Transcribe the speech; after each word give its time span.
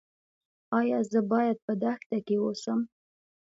ایا 0.79 0.99
زه 1.11 1.19
باید 1.31 1.57
په 1.65 1.73
دښته 1.83 2.17
کې 2.25 2.35
اوسم؟ 2.43 2.79